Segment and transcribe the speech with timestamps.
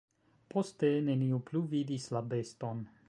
[0.53, 2.83] Poste neniu plu vidis la beston.